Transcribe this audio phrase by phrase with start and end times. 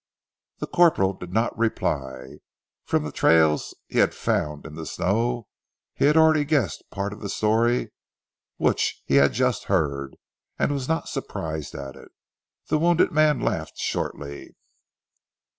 [0.57, 2.39] The corporal did not reply.
[2.85, 5.45] From the trails he had found in the snow,
[5.93, 7.91] he had already guessed part of the story
[8.57, 10.15] which he had just heard
[10.57, 12.09] and was not surprised at it.
[12.69, 14.55] The wounded man laughed shortly.